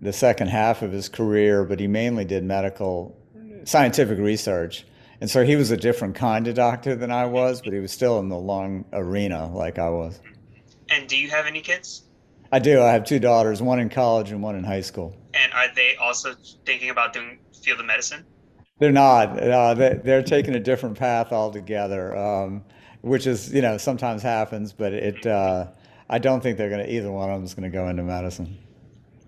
the 0.02 0.14
second 0.14 0.48
half 0.48 0.82
of 0.82 0.92
his 0.92 1.10
career, 1.10 1.64
but 1.64 1.80
he 1.80 1.88
mainly 1.88 2.26
did 2.26 2.44
medical 2.44 3.18
scientific 3.64 4.20
research. 4.20 4.86
And 5.22 5.30
so 5.30 5.46
he 5.46 5.56
was 5.56 5.72
a 5.72 5.78
different 5.78 6.16
kind 6.16 6.48
of 6.48 6.56
doctor 6.56 6.96
than 6.96 7.12
I 7.12 7.26
was, 7.26 7.62
but 7.62 7.74
he 7.74 7.80
was 7.80 7.92
still 7.92 8.20
in 8.20 8.30
the 8.30 8.38
lung 8.38 8.86
arena 8.92 9.48
like 9.54 9.80
I 9.80 9.90
was. 9.90 10.20
And 10.90 11.08
do 11.08 11.18
you 11.18 11.30
have 11.30 11.46
any 11.46 11.62
kids? 11.62 12.04
I 12.52 12.60
do. 12.60 12.82
I 12.82 12.92
have 12.92 13.06
two 13.06 13.20
daughters, 13.20 13.62
one 13.62 13.80
in 13.80 13.90
college 13.90 14.32
and 14.32 14.42
one 14.42 14.56
in 14.56 14.64
high 14.64 14.82
school. 14.82 15.16
And 15.34 15.52
are 15.54 15.74
they 15.74 15.96
also 15.96 16.36
thinking 16.66 16.90
about 16.90 17.14
doing 17.14 17.40
field 17.64 17.80
of 17.80 17.86
medicine? 17.86 18.26
They're 18.80 18.92
not. 18.92 19.40
Uh, 19.40 19.74
they, 19.74 20.14
are 20.14 20.22
taking 20.22 20.56
a 20.56 20.60
different 20.60 20.98
path 20.98 21.32
altogether, 21.32 22.16
um, 22.16 22.64
which 23.02 23.26
is 23.26 23.54
you 23.54 23.62
know 23.62 23.78
sometimes 23.78 24.22
happens, 24.22 24.74
but 24.74 24.94
it. 24.94 25.26
Uh, 25.26 25.68
I 26.10 26.20
don't 26.20 26.42
think 26.42 26.58
they're 26.58 26.70
going 26.70 26.86
to 26.86 26.94
either 26.94 27.12
one 27.12 27.30
of 27.30 27.38
them 27.38 27.46
is 27.46 27.54
going 27.54 27.70
to 27.70 27.76
go 27.76 27.88
into 27.88 28.04
medicine. 28.04 28.58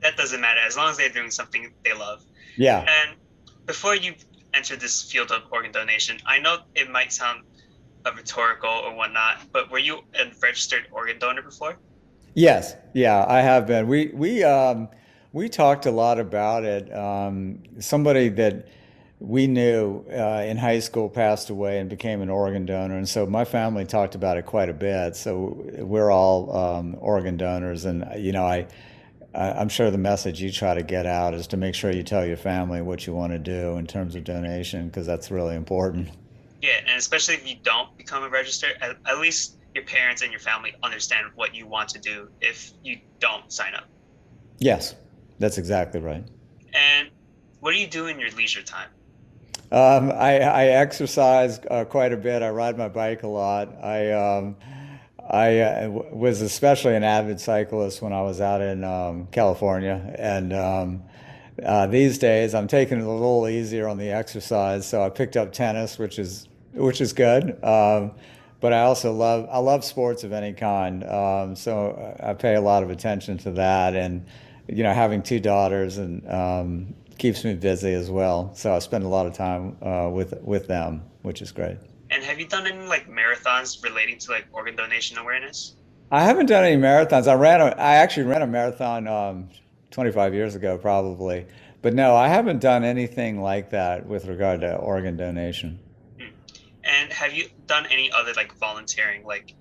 That 0.08 0.16
doesn't 0.16 0.40
matter 0.40 0.62
as 0.66 0.78
long 0.78 0.90
as 0.90 0.98
they're 0.98 1.10
doing 1.10 1.32
something 1.32 1.74
they 1.84 1.94
love. 1.94 2.24
Yeah. 2.56 2.80
And 2.80 3.18
before 3.66 3.94
you 3.94 4.14
enter 4.54 4.78
this 4.78 5.12
field 5.12 5.32
of 5.32 5.42
organ 5.52 5.74
donation, 5.74 6.18
I 6.26 6.40
know 6.40 6.60
it 6.76 6.90
might 6.90 7.12
sound 7.12 7.44
a 8.06 8.14
rhetorical 8.14 8.70
or 8.70 8.96
whatnot, 8.96 9.42
but 9.52 9.70
were 9.70 9.80
you 9.80 10.00
a 10.16 10.32
registered 10.42 10.88
organ 10.92 11.20
donor 11.20 11.42
before? 11.42 11.78
Yes. 12.36 12.76
Yeah, 12.94 13.26
I 13.28 13.42
have 13.42 13.68
been. 13.68 13.88
We 13.88 14.12
we. 14.14 14.44
Um, 14.44 14.88
we 15.34 15.50
talked 15.50 15.86
a 15.86 15.92
lot 15.92 16.20
about 16.20 16.64
it. 16.64 16.92
Um, 16.96 17.62
somebody 17.80 18.30
that 18.30 18.70
we 19.20 19.46
knew 19.46 20.06
uh, 20.12 20.44
in 20.48 20.58
high 20.58 20.80
school 20.80 21.10
passed 21.10 21.50
away 21.50 21.80
and 21.80 21.90
became 21.90 22.22
an 22.22 22.30
organ 22.30 22.66
donor, 22.66 22.98
and 22.98 23.10
so 23.10 23.26
my 23.26 23.44
family 23.44 23.86
talked 23.86 24.16
about 24.16 24.38
it 24.38 24.46
quite 24.46 24.70
a 24.70 24.74
bit. 24.74 25.16
So 25.16 25.58
we're 25.80 26.12
all 26.12 26.56
um, 26.56 26.96
organ 27.00 27.36
donors, 27.36 27.86
and 27.86 28.08
you 28.18 28.32
know, 28.32 28.46
I, 28.46 28.68
I'm 29.34 29.70
sure 29.70 29.92
the 29.92 29.98
message 29.98 30.42
you 30.42 30.52
try 30.52 30.74
to 30.74 30.84
get 30.84 31.06
out 31.06 31.34
is 31.34 31.48
to 31.48 31.58
make 31.58 31.76
sure 31.76 31.92
you 31.92 32.04
tell 32.04 32.26
your 32.26 32.38
family 32.38 32.82
what 32.82 33.06
you 33.06 33.14
want 33.14 33.34
to 33.34 33.40
do 33.40 33.78
in 33.78 33.86
terms 33.86 34.16
of 34.16 34.24
donation, 34.24 34.88
because 34.88 35.06
that's 35.06 35.30
really 35.30 35.56
important. 35.56 36.10
Yeah, 36.62 36.80
and 36.88 36.98
especially 36.98 37.36
if 37.36 37.48
you 37.48 37.56
don't 37.62 37.96
become 37.98 38.24
a 38.24 38.30
register, 38.30 38.68
at, 38.82 38.98
at 39.06 39.20
least 39.20 39.58
your 39.76 39.84
parents 39.84 40.24
and 40.24 40.32
your 40.32 40.40
family 40.40 40.74
understand 40.82 41.28
what 41.36 41.54
you 41.54 41.68
want 41.68 41.90
to 41.90 42.00
do 42.00 42.30
if 42.42 42.72
you 42.84 43.00
don't 43.20 43.52
sign 43.52 43.76
up. 43.76 43.86
Yes, 44.58 44.96
that's 45.38 45.60
exactly 45.60 46.00
right. 46.00 46.24
And 46.74 47.10
what 47.60 47.74
do 47.74 47.78
you 47.78 47.88
do 47.88 48.08
in 48.08 48.20
your 48.20 48.32
leisure 48.32 48.64
time? 48.64 48.90
Um, 49.72 50.12
I, 50.12 50.40
I, 50.40 50.66
exercise 50.68 51.60
uh, 51.70 51.84
quite 51.84 52.14
a 52.14 52.18
bit. 52.18 52.42
I 52.42 52.50
ride 52.50 52.78
my 52.78 52.88
bike 52.88 53.24
a 53.24 53.28
lot. 53.28 53.76
I 53.84 54.14
um, 54.14 54.56
I 55.30 55.60
uh, 55.60 55.90
was 55.90 56.42
especially 56.42 56.96
an 56.96 57.04
avid 57.04 57.40
cyclist 57.40 58.02
when 58.02 58.14
I 58.14 58.22
was 58.22 58.40
out 58.42 58.62
in 58.62 58.84
um, 58.84 59.28
California, 59.32 60.16
and 60.18 60.54
um, 60.54 61.04
uh, 61.64 61.88
these 61.88 62.18
days 62.18 62.54
I'm 62.54 62.68
taking 62.68 63.00
it 63.00 63.04
a 63.04 63.10
little 63.10 63.48
easier 63.48 63.88
on 63.88 63.98
the 63.98 64.12
exercise. 64.12 64.88
So 64.88 65.04
I 65.04 65.10
picked 65.10 65.36
up 65.36 65.52
tennis, 65.52 65.98
which 65.98 66.20
is 66.20 66.48
which 66.74 67.02
is 67.02 67.14
good. 67.14 67.64
Um, 67.64 68.12
but 68.60 68.74
I 68.74 68.82
also 68.82 69.14
love 69.14 69.48
I 69.52 69.60
love 69.60 69.84
sports 69.84 70.24
of 70.24 70.32
any 70.32 70.54
kind. 70.54 71.04
Um, 71.04 71.56
so 71.56 72.16
I 72.22 72.34
pay 72.34 72.56
a 72.56 72.62
lot 72.62 72.84
of 72.84 72.90
attention 72.90 73.38
to 73.40 73.52
that 73.52 73.96
and 73.96 74.26
you 74.68 74.84
know, 74.84 74.94
having 74.94 75.24
two 75.24 75.40
daughters 75.40 75.98
and 75.98 76.30
um, 76.30 76.96
keeps 77.18 77.44
me 77.44 77.54
busy 77.54 77.94
as 77.94 78.10
well. 78.10 78.54
So 78.54 78.74
I 78.74 78.80
spend 78.80 79.04
a 79.04 79.08
lot 79.08 79.26
of 79.26 79.34
time 79.34 79.78
uh, 79.82 80.10
with 80.12 80.34
with 80.42 80.68
them, 80.68 81.04
which 81.22 81.42
is 81.42 81.52
great. 81.52 81.78
And 82.10 82.24
have 82.24 82.40
you 82.40 82.48
done 82.48 82.68
any 82.68 82.86
like 82.86 83.10
marathons 83.10 83.84
relating 83.84 84.18
to 84.20 84.32
like 84.32 84.48
organ 84.52 84.76
donation 84.76 85.18
awareness? 85.18 85.76
I 86.12 86.24
haven't 86.24 86.46
done 86.46 86.64
any 86.64 86.82
marathons. 86.82 87.28
I 87.28 87.34
ran 87.34 87.60
a, 87.60 87.66
I 87.66 87.96
actually 87.96 88.24
ran 88.24 88.42
a 88.42 88.48
marathon 88.48 89.08
um, 89.08 89.50
25 89.92 90.34
years 90.34 90.56
ago, 90.56 90.78
probably. 90.78 91.46
But 91.82 91.94
no, 91.94 92.16
I 92.16 92.28
haven't 92.28 92.60
done 92.60 92.84
anything 92.84 93.42
like 93.42 93.70
that 93.72 94.06
with 94.06 94.26
regard 94.26 94.62
to 94.62 94.76
organ 94.76 95.18
donation. 95.18 95.80
Hmm. 96.20 96.28
And 96.84 97.12
have 97.12 97.34
you 97.34 97.50
done 97.66 97.86
any 97.92 98.12
other 98.12 98.34
like 98.34 98.56
volunteering, 98.58 99.26
like 99.26 99.54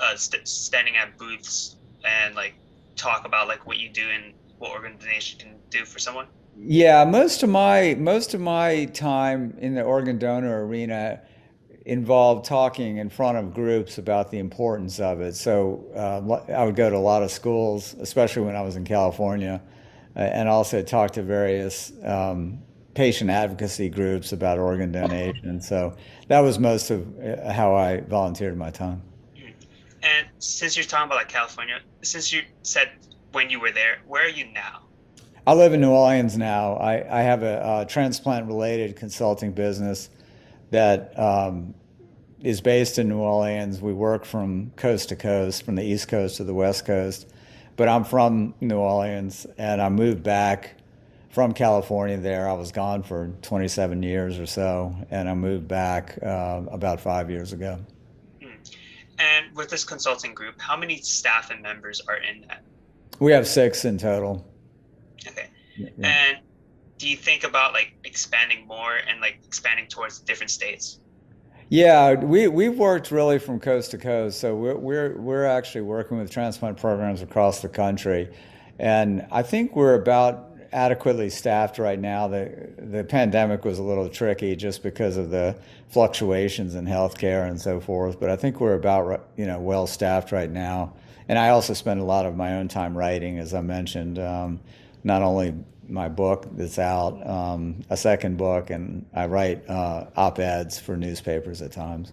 uh, 0.00 0.16
st- 0.16 0.48
standing 0.48 0.96
at 0.96 1.18
booths 1.18 1.76
and 2.04 2.34
like 2.34 2.54
talk 2.96 3.26
about 3.26 3.48
like 3.48 3.66
what 3.66 3.78
you 3.78 3.90
do 3.90 4.08
and 4.08 4.32
what 4.58 4.70
organization 4.72 5.38
can 5.38 5.56
do 5.70 5.84
for 5.84 5.98
someone? 5.98 6.26
Yeah, 6.58 7.04
most 7.04 7.42
of 7.42 7.50
my 7.50 7.96
most 7.98 8.34
of 8.34 8.40
my 8.40 8.86
time 8.86 9.56
in 9.58 9.74
the 9.74 9.82
organ 9.82 10.18
donor 10.18 10.66
arena 10.66 11.20
involved 11.84 12.44
talking 12.44 12.98
in 12.98 13.08
front 13.08 13.38
of 13.38 13.54
groups 13.54 13.98
about 13.98 14.30
the 14.30 14.38
importance 14.38 15.00
of 15.00 15.20
it. 15.20 15.34
So 15.34 15.84
uh, 15.96 16.52
I 16.52 16.64
would 16.64 16.76
go 16.76 16.88
to 16.88 16.96
a 16.96 16.98
lot 16.98 17.22
of 17.22 17.30
schools, 17.30 17.94
especially 18.00 18.42
when 18.42 18.56
I 18.56 18.62
was 18.62 18.76
in 18.76 18.84
California, 18.84 19.60
uh, 20.14 20.20
and 20.20 20.48
also 20.48 20.82
talk 20.82 21.12
to 21.12 21.22
various 21.22 21.92
um, 22.04 22.58
patient 22.94 23.30
advocacy 23.30 23.88
groups 23.88 24.32
about 24.32 24.58
organ 24.58 24.92
donation. 24.92 25.60
So 25.60 25.96
that 26.28 26.40
was 26.40 26.58
most 26.58 26.90
of 26.90 27.06
uh, 27.20 27.52
how 27.52 27.74
I 27.74 28.00
volunteered 28.00 28.56
my 28.56 28.70
time. 28.70 29.02
And 30.04 30.26
since 30.38 30.76
you're 30.76 30.84
talking 30.84 31.06
about 31.06 31.16
like 31.16 31.28
California, 31.28 31.78
since 32.02 32.32
you 32.32 32.42
said 32.62 32.90
when 33.32 33.50
you 33.50 33.60
were 33.60 33.70
there, 33.70 33.98
where 34.06 34.24
are 34.24 34.28
you 34.28 34.46
now? 34.52 34.80
I 35.46 35.54
live 35.54 35.72
in 35.72 35.80
New 35.80 35.90
Orleans 35.90 36.36
now. 36.36 36.74
I, 36.74 37.20
I 37.20 37.22
have 37.22 37.42
a, 37.42 37.82
a 37.82 37.86
transplant 37.86 38.46
related 38.46 38.94
consulting 38.94 39.52
business 39.52 40.10
that 40.72 41.18
um, 41.18 41.74
is 42.40 42.60
based 42.60 42.98
in 42.98 43.08
New 43.08 43.18
Orleans. 43.18 43.80
We 43.80 43.92
work 43.92 44.24
from 44.24 44.72
coast 44.76 45.10
to 45.10 45.16
coast, 45.16 45.64
from 45.64 45.76
the 45.76 45.84
East 45.84 46.08
Coast 46.08 46.38
to 46.38 46.44
the 46.44 46.54
West 46.54 46.84
Coast. 46.84 47.28
But 47.76 47.88
I'm 47.88 48.04
from 48.04 48.54
New 48.60 48.76
Orleans 48.76 49.46
and 49.56 49.80
I 49.80 49.88
moved 49.88 50.22
back 50.22 50.76
from 51.30 51.52
California 51.52 52.18
there. 52.18 52.48
I 52.48 52.52
was 52.52 52.72
gone 52.72 53.02
for 53.02 53.28
27 53.40 54.02
years 54.02 54.38
or 54.38 54.44
so, 54.44 54.94
and 55.10 55.28
I 55.30 55.34
moved 55.34 55.66
back 55.66 56.18
uh, 56.22 56.62
about 56.70 57.00
five 57.00 57.30
years 57.30 57.54
ago. 57.54 57.78
Hmm. 58.42 58.48
And 59.18 59.56
with 59.56 59.70
this 59.70 59.84
consulting 59.84 60.34
group, 60.34 60.60
how 60.60 60.76
many 60.76 60.98
staff 60.98 61.50
and 61.50 61.62
members 61.62 62.02
are 62.06 62.16
in 62.16 62.42
that? 62.48 62.62
We 63.18 63.32
have 63.32 63.46
six 63.46 63.86
in 63.86 63.96
total. 63.96 64.46
Okay. 65.26 65.48
Yeah. 65.76 65.88
And 66.02 66.38
do 67.02 67.08
you 67.08 67.16
think 67.16 67.42
about 67.42 67.72
like 67.72 67.94
expanding 68.04 68.64
more 68.68 68.94
and 68.94 69.20
like 69.20 69.40
expanding 69.44 69.88
towards 69.88 70.20
different 70.20 70.50
states? 70.50 71.00
Yeah, 71.68 72.14
we 72.14 72.46
we've 72.46 72.78
worked 72.78 73.10
really 73.10 73.40
from 73.40 73.58
coast 73.58 73.90
to 73.90 73.98
coast. 73.98 74.38
So 74.38 74.54
we're 74.54 74.76
we're 74.76 75.20
we're 75.20 75.44
actually 75.44 75.80
working 75.80 76.18
with 76.18 76.30
transplant 76.30 76.78
programs 76.78 77.20
across 77.20 77.60
the 77.60 77.68
country, 77.68 78.32
and 78.78 79.26
I 79.32 79.42
think 79.42 79.74
we're 79.74 79.94
about 79.94 80.50
adequately 80.72 81.28
staffed 81.28 81.80
right 81.80 81.98
now. 81.98 82.28
The 82.28 82.68
the 82.78 83.02
pandemic 83.02 83.64
was 83.64 83.80
a 83.80 83.82
little 83.82 84.08
tricky 84.08 84.54
just 84.54 84.84
because 84.84 85.16
of 85.16 85.30
the 85.30 85.56
fluctuations 85.88 86.76
in 86.76 86.84
healthcare 86.86 87.48
and 87.48 87.60
so 87.60 87.80
forth. 87.80 88.20
But 88.20 88.30
I 88.30 88.36
think 88.36 88.60
we're 88.60 88.74
about 88.74 89.28
you 89.36 89.46
know 89.46 89.58
well 89.58 89.88
staffed 89.88 90.30
right 90.30 90.50
now. 90.50 90.94
And 91.28 91.36
I 91.36 91.48
also 91.48 91.74
spend 91.74 91.98
a 91.98 92.04
lot 92.04 92.26
of 92.26 92.36
my 92.36 92.54
own 92.58 92.68
time 92.68 92.96
writing, 92.96 93.40
as 93.40 93.54
I 93.54 93.60
mentioned. 93.60 94.20
Um, 94.20 94.60
not 95.04 95.22
only 95.22 95.54
my 95.92 96.08
book 96.08 96.46
that's 96.52 96.78
out, 96.78 97.24
um, 97.28 97.82
a 97.90 97.96
second 97.96 98.38
book, 98.38 98.70
and 98.70 99.04
I 99.14 99.26
write 99.26 99.68
uh, 99.68 100.06
op 100.16 100.38
eds 100.38 100.78
for 100.78 100.96
newspapers 100.96 101.60
at 101.62 101.70
times. 101.70 102.12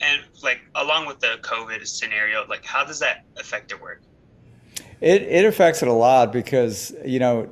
And 0.00 0.22
like 0.42 0.60
along 0.74 1.06
with 1.06 1.20
the 1.20 1.38
COVID 1.42 1.86
scenario, 1.86 2.46
like 2.46 2.64
how 2.64 2.84
does 2.84 2.98
that 3.00 3.24
affect 3.36 3.70
your 3.70 3.80
work? 3.80 4.00
It, 5.00 5.22
it 5.22 5.44
affects 5.44 5.82
it 5.82 5.88
a 5.88 5.92
lot 5.92 6.32
because 6.32 6.94
you 7.04 7.18
know 7.18 7.48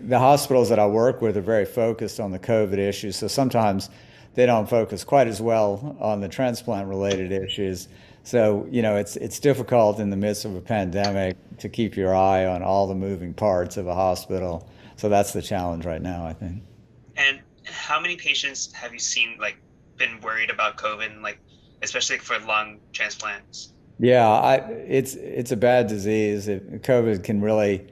the 0.00 0.18
hospitals 0.18 0.68
that 0.68 0.78
I 0.78 0.86
work 0.86 1.22
with 1.22 1.36
are 1.36 1.42
very 1.42 1.64
focused 1.64 2.18
on 2.18 2.32
the 2.32 2.38
COVID 2.38 2.78
issues. 2.78 3.16
So 3.16 3.28
sometimes 3.28 3.88
they 4.34 4.46
don't 4.46 4.68
focus 4.68 5.04
quite 5.04 5.28
as 5.28 5.40
well 5.40 5.96
on 6.00 6.20
the 6.20 6.28
transplant 6.28 6.88
related 6.88 7.32
issues. 7.32 7.88
So 8.26 8.66
you 8.72 8.82
know 8.82 8.96
it's 8.96 9.14
it's 9.14 9.38
difficult 9.38 10.00
in 10.00 10.10
the 10.10 10.16
midst 10.16 10.44
of 10.44 10.56
a 10.56 10.60
pandemic 10.60 11.36
to 11.58 11.68
keep 11.68 11.96
your 11.96 12.12
eye 12.12 12.44
on 12.44 12.60
all 12.60 12.88
the 12.88 12.94
moving 12.94 13.32
parts 13.32 13.76
of 13.76 13.86
a 13.86 13.94
hospital. 13.94 14.68
So 14.96 15.08
that's 15.08 15.32
the 15.32 15.40
challenge 15.40 15.86
right 15.86 16.02
now, 16.02 16.26
I 16.26 16.32
think. 16.32 16.64
And 17.16 17.40
how 17.64 18.00
many 18.00 18.16
patients 18.16 18.72
have 18.72 18.92
you 18.92 18.98
seen 18.98 19.36
like 19.38 19.58
been 19.96 20.20
worried 20.22 20.50
about 20.50 20.76
COVID, 20.76 21.22
like 21.22 21.38
especially 21.82 22.18
for 22.18 22.36
lung 22.40 22.80
transplants? 22.92 23.72
Yeah, 24.00 24.28
I, 24.28 24.56
it's 24.56 25.14
it's 25.14 25.52
a 25.52 25.56
bad 25.56 25.86
disease. 25.86 26.48
It, 26.48 26.82
COVID 26.82 27.22
can 27.22 27.40
really 27.40 27.86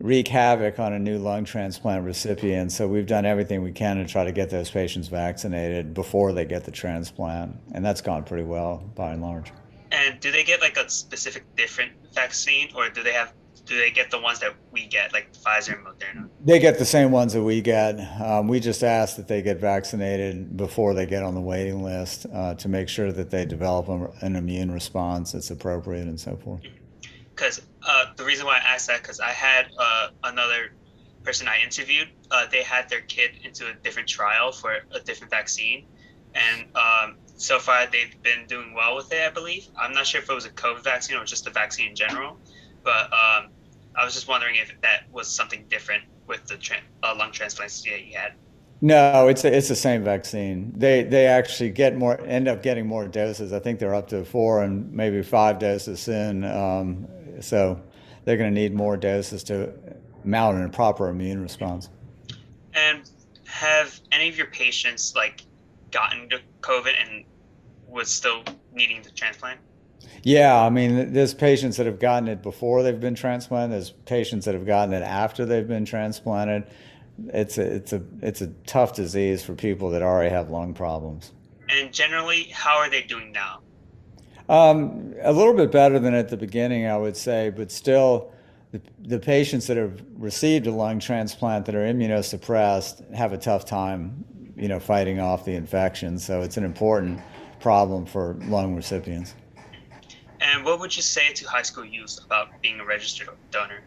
wreak 0.00 0.28
havoc 0.28 0.78
on 0.78 0.92
a 0.92 0.98
new 0.98 1.18
lung 1.18 1.44
transplant 1.44 2.04
recipient. 2.04 2.72
So 2.72 2.86
we've 2.86 3.06
done 3.06 3.24
everything 3.24 3.62
we 3.62 3.72
can 3.72 3.96
to 3.96 4.06
try 4.06 4.24
to 4.24 4.32
get 4.32 4.50
those 4.50 4.70
patients 4.70 5.08
vaccinated 5.08 5.94
before 5.94 6.32
they 6.32 6.44
get 6.44 6.64
the 6.64 6.70
transplant, 6.70 7.56
and 7.72 7.84
that's 7.84 8.00
gone 8.00 8.24
pretty 8.24 8.44
well 8.44 8.84
by 8.94 9.12
and 9.12 9.22
large. 9.22 9.52
And 9.90 10.20
do 10.20 10.30
they 10.30 10.44
get 10.44 10.60
like 10.60 10.76
a 10.76 10.88
specific 10.88 11.44
different 11.56 11.92
vaccine, 12.12 12.68
or 12.74 12.88
do 12.90 13.02
they 13.02 13.12
have 13.12 13.32
do 13.68 13.76
they 13.76 13.90
get 13.90 14.10
the 14.10 14.18
ones 14.18 14.40
that 14.40 14.54
we 14.72 14.86
get, 14.86 15.12
like 15.12 15.30
Pfizer 15.34 15.76
and 15.76 15.86
Moderna? 15.86 16.30
They 16.42 16.58
get 16.58 16.78
the 16.78 16.86
same 16.86 17.10
ones 17.10 17.34
that 17.34 17.42
we 17.42 17.60
get. 17.60 18.00
Um, 18.18 18.48
we 18.48 18.60
just 18.60 18.82
ask 18.82 19.16
that 19.16 19.28
they 19.28 19.42
get 19.42 19.60
vaccinated 19.60 20.56
before 20.56 20.94
they 20.94 21.04
get 21.04 21.22
on 21.22 21.34
the 21.34 21.40
waiting 21.40 21.82
list 21.82 22.24
uh, 22.32 22.54
to 22.54 22.68
make 22.68 22.88
sure 22.88 23.12
that 23.12 23.30
they 23.30 23.44
develop 23.44 23.88
an 24.22 24.36
immune 24.36 24.70
response 24.70 25.32
that's 25.32 25.50
appropriate 25.50 26.06
and 26.06 26.18
so 26.18 26.36
forth. 26.36 26.62
Because 27.38 27.62
uh, 27.86 28.06
the 28.16 28.24
reason 28.24 28.46
why 28.46 28.56
I 28.56 28.74
asked 28.74 28.88
that, 28.88 29.00
because 29.02 29.20
I 29.20 29.30
had 29.30 29.66
uh, 29.78 30.08
another 30.24 30.72
person 31.22 31.46
I 31.46 31.60
interviewed, 31.62 32.08
uh, 32.32 32.46
they 32.50 32.64
had 32.64 32.88
their 32.88 33.02
kid 33.02 33.30
into 33.44 33.68
a 33.68 33.74
different 33.84 34.08
trial 34.08 34.50
for 34.50 34.78
a 34.90 34.98
different 34.98 35.30
vaccine, 35.30 35.86
and 36.34 36.66
um, 36.74 37.16
so 37.36 37.60
far 37.60 37.86
they've 37.86 38.20
been 38.22 38.46
doing 38.48 38.74
well 38.74 38.96
with 38.96 39.12
it. 39.12 39.22
I 39.22 39.30
believe. 39.30 39.68
I'm 39.78 39.92
not 39.92 40.06
sure 40.08 40.20
if 40.20 40.28
it 40.28 40.34
was 40.34 40.46
a 40.46 40.50
COVID 40.50 40.82
vaccine 40.82 41.16
or 41.16 41.24
just 41.24 41.46
a 41.46 41.50
vaccine 41.50 41.90
in 41.90 41.94
general, 41.94 42.36
but 42.82 43.04
um, 43.04 43.50
I 43.94 44.04
was 44.04 44.14
just 44.14 44.26
wondering 44.26 44.56
if 44.56 44.72
that 44.80 45.04
was 45.12 45.28
something 45.28 45.64
different 45.68 46.02
with 46.26 46.44
the 46.46 46.56
tra- 46.56 46.76
uh, 47.04 47.14
lung 47.16 47.30
transplants 47.30 47.82
that 47.82 48.04
you 48.04 48.18
had. 48.18 48.32
No, 48.80 49.26
it's 49.28 49.44
a, 49.44 49.56
it's 49.56 49.68
the 49.68 49.74
same 49.76 50.04
vaccine. 50.04 50.72
They 50.76 51.02
they 51.02 51.26
actually 51.26 51.70
get 51.70 51.96
more, 51.96 52.20
end 52.20 52.48
up 52.48 52.62
getting 52.62 52.86
more 52.86 53.08
doses. 53.08 53.52
I 53.52 53.58
think 53.58 53.78
they're 53.80 53.94
up 53.94 54.08
to 54.08 54.24
four 54.24 54.62
and 54.62 54.92
maybe 54.92 55.22
five 55.22 55.58
doses 55.58 56.06
in, 56.08 56.44
Um, 56.44 57.08
so 57.40 57.80
they're 58.24 58.36
going 58.36 58.52
to 58.52 58.60
need 58.60 58.74
more 58.74 58.96
doses 58.96 59.42
to 59.44 59.72
mount 60.24 60.62
a 60.62 60.68
proper 60.68 61.08
immune 61.08 61.42
response. 61.42 61.88
And 62.74 63.08
have 63.44 63.98
any 64.12 64.28
of 64.28 64.36
your 64.36 64.46
patients 64.48 65.14
like 65.14 65.42
gotten 65.90 66.28
to 66.28 66.40
COVID 66.60 66.92
and 67.00 67.24
was 67.88 68.08
still 68.08 68.42
needing 68.72 69.02
the 69.02 69.10
transplant? 69.10 69.60
Yeah, 70.22 70.60
I 70.60 70.70
mean, 70.70 71.12
there's 71.12 71.34
patients 71.34 71.76
that 71.76 71.86
have 71.86 71.98
gotten 71.98 72.28
it 72.28 72.42
before 72.42 72.82
they've 72.82 73.00
been 73.00 73.14
transplanted. 73.14 73.72
There's 73.72 73.90
patients 73.90 74.44
that 74.44 74.54
have 74.54 74.66
gotten 74.66 74.94
it 74.94 75.02
after 75.02 75.44
they've 75.44 75.66
been 75.66 75.84
transplanted. 75.84 76.64
It's 77.28 77.58
a 77.58 77.62
it's 77.62 77.92
a 77.92 78.02
it's 78.22 78.40
a 78.42 78.48
tough 78.66 78.94
disease 78.94 79.42
for 79.42 79.54
people 79.54 79.90
that 79.90 80.02
already 80.02 80.30
have 80.30 80.50
lung 80.50 80.74
problems. 80.74 81.32
And 81.68 81.92
generally, 81.92 82.44
how 82.44 82.76
are 82.78 82.88
they 82.88 83.02
doing 83.02 83.32
now? 83.32 83.60
Um, 84.48 85.14
a 85.20 85.32
little 85.32 85.52
bit 85.52 85.70
better 85.70 85.98
than 85.98 86.14
at 86.14 86.28
the 86.28 86.36
beginning, 86.36 86.86
I 86.86 86.96
would 86.96 87.16
say, 87.16 87.50
but 87.50 87.70
still, 87.70 88.32
the, 88.72 88.80
the 89.00 89.18
patients 89.18 89.66
that 89.66 89.76
have 89.76 90.02
received 90.16 90.66
a 90.66 90.72
lung 90.72 91.00
transplant 91.00 91.66
that 91.66 91.74
are 91.74 91.84
immunosuppressed 91.84 93.14
have 93.14 93.32
a 93.32 93.38
tough 93.38 93.64
time, 93.64 94.24
you 94.56 94.68
know, 94.68 94.78
fighting 94.78 95.20
off 95.20 95.44
the 95.44 95.54
infection. 95.54 96.18
So 96.18 96.42
it's 96.42 96.56
an 96.56 96.64
important 96.64 97.20
problem 97.60 98.06
for 98.06 98.36
lung 98.46 98.74
recipients. 98.74 99.34
And 100.40 100.64
what 100.64 100.80
would 100.80 100.94
you 100.94 101.02
say 101.02 101.32
to 101.32 101.48
high 101.48 101.62
school 101.62 101.84
youth 101.84 102.18
about 102.24 102.48
being 102.62 102.78
a 102.80 102.84
registered 102.84 103.28
donor? 103.50 103.80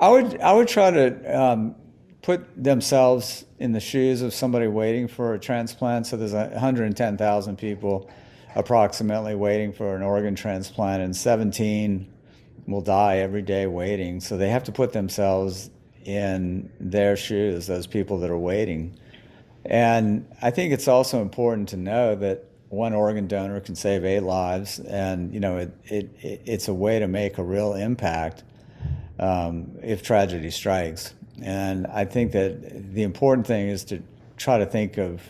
I 0.00 0.08
would 0.08 0.40
I 0.40 0.52
would 0.52 0.66
try 0.66 0.90
to 0.90 1.40
um, 1.40 1.76
put 2.20 2.62
themselves 2.62 3.44
in 3.58 3.72
the 3.72 3.80
shoes 3.80 4.20
of 4.22 4.34
somebody 4.34 4.66
waiting 4.66 5.06
for 5.06 5.34
a 5.34 5.38
transplant. 5.38 6.06
So 6.06 6.16
there's 6.16 6.32
110,000 6.32 7.56
people 7.56 8.10
approximately 8.54 9.34
waiting 9.34 9.72
for 9.72 9.96
an 9.96 10.02
organ 10.02 10.34
transplant, 10.34 11.02
and 11.02 11.14
17 11.14 12.10
will 12.66 12.80
die 12.80 13.18
every 13.18 13.42
day 13.42 13.66
waiting. 13.66 14.20
So 14.20 14.36
they 14.36 14.48
have 14.48 14.64
to 14.64 14.72
put 14.72 14.92
themselves 14.92 15.70
in 16.04 16.70
their 16.78 17.16
shoes, 17.16 17.66
those 17.66 17.86
people 17.86 18.18
that 18.20 18.30
are 18.30 18.38
waiting. 18.38 18.98
And 19.64 20.26
I 20.42 20.50
think 20.50 20.72
it's 20.72 20.88
also 20.88 21.22
important 21.22 21.70
to 21.70 21.76
know 21.76 22.14
that 22.16 22.44
one 22.68 22.92
organ 22.92 23.26
donor 23.26 23.60
can 23.60 23.74
save 23.74 24.04
eight 24.04 24.20
lives, 24.20 24.80
and 24.80 25.32
you 25.32 25.40
know 25.40 25.58
it, 25.58 25.72
it, 25.84 26.10
it 26.20 26.42
it's 26.44 26.68
a 26.68 26.74
way 26.74 26.98
to 26.98 27.06
make 27.06 27.38
a 27.38 27.42
real 27.42 27.74
impact 27.74 28.42
um, 29.18 29.70
if 29.82 30.02
tragedy 30.02 30.50
strikes. 30.50 31.14
And 31.42 31.86
I 31.86 32.04
think 32.04 32.32
that 32.32 32.92
the 32.94 33.02
important 33.02 33.46
thing 33.46 33.68
is 33.68 33.84
to 33.84 34.02
try 34.36 34.58
to 34.58 34.66
think 34.66 34.98
of 34.98 35.22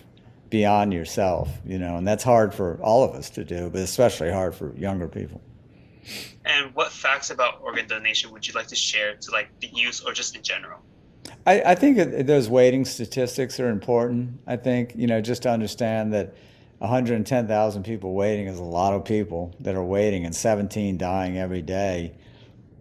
beyond 0.50 0.92
yourself, 0.92 1.48
you 1.64 1.78
know, 1.78 1.96
and 1.96 2.06
that's 2.06 2.24
hard 2.24 2.54
for 2.54 2.78
all 2.82 3.02
of 3.02 3.14
us 3.14 3.30
to 3.30 3.44
do, 3.44 3.70
but 3.70 3.80
especially 3.80 4.30
hard 4.30 4.54
for 4.54 4.74
younger 4.76 5.08
people. 5.08 5.40
And 6.44 6.74
what 6.74 6.92
facts 6.92 7.30
about 7.30 7.60
organ 7.62 7.86
donation 7.88 8.30
would 8.32 8.46
you 8.46 8.54
like 8.54 8.66
to 8.68 8.76
share 8.76 9.16
to 9.16 9.30
like 9.30 9.48
the 9.60 9.68
youth 9.68 10.02
or 10.06 10.12
just 10.12 10.36
in 10.36 10.42
general? 10.42 10.80
I, 11.46 11.60
I 11.62 11.74
think 11.74 12.26
those 12.26 12.48
waiting 12.48 12.84
statistics 12.84 13.58
are 13.60 13.68
important. 13.68 14.40
I 14.46 14.56
think, 14.56 14.94
you 14.94 15.06
know, 15.06 15.20
just 15.20 15.42
to 15.42 15.50
understand 15.50 16.12
that 16.12 16.34
110,000 16.78 17.82
people 17.82 18.14
waiting 18.14 18.46
is 18.46 18.58
a 18.58 18.62
lot 18.62 18.92
of 18.92 19.04
people 19.04 19.54
that 19.60 19.74
are 19.74 19.84
waiting 19.84 20.24
and 20.24 20.34
17 20.34 20.98
dying 20.98 21.38
every 21.38 21.62
day. 21.62 22.14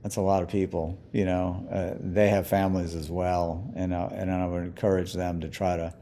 That's 0.02 0.18
a 0.18 0.22
lot 0.22 0.44
of 0.44 0.50
people, 0.50 1.00
you 1.14 1.24
know. 1.24 1.66
Uh, 1.72 1.98
they 2.02 2.28
have 2.28 2.46
families 2.46 2.94
as 2.94 3.10
well, 3.10 3.72
and 3.74 3.94
uh, 3.94 4.10
and 4.12 4.30
I 4.30 4.46
would 4.46 4.64
encourage 4.64 5.14
them 5.14 5.40
to 5.40 5.48
try 5.48 5.78
to 5.78 5.94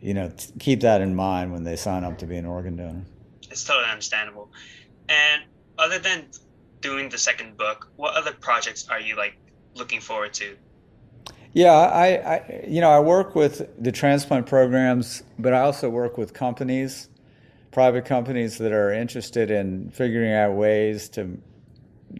you 0.00 0.14
know, 0.14 0.30
keep 0.58 0.80
that 0.80 1.00
in 1.00 1.14
mind 1.14 1.52
when 1.52 1.64
they 1.64 1.76
sign 1.76 2.04
up 2.04 2.18
to 2.18 2.26
be 2.26 2.36
an 2.36 2.46
organ 2.46 2.76
donor. 2.76 3.02
It's 3.50 3.64
totally 3.64 3.88
understandable. 3.90 4.50
And 5.08 5.42
other 5.78 5.98
than 5.98 6.26
doing 6.80 7.08
the 7.08 7.18
second 7.18 7.56
book, 7.56 7.88
what 7.96 8.14
other 8.14 8.32
projects 8.32 8.88
are 8.88 9.00
you 9.00 9.16
like 9.16 9.36
looking 9.74 10.00
forward 10.00 10.34
to? 10.34 10.56
Yeah, 11.54 11.72
I, 11.72 12.06
I, 12.06 12.64
you 12.66 12.80
know 12.80 12.90
I 12.90 13.00
work 13.00 13.34
with 13.34 13.68
the 13.82 13.92
transplant 13.92 14.46
programs, 14.46 15.22
but 15.38 15.52
I 15.52 15.60
also 15.60 15.90
work 15.90 16.16
with 16.16 16.32
companies, 16.32 17.10
private 17.70 18.06
companies 18.06 18.58
that 18.58 18.72
are 18.72 18.90
interested 18.90 19.50
in 19.50 19.90
figuring 19.90 20.32
out 20.32 20.54
ways 20.54 21.10
to 21.10 21.38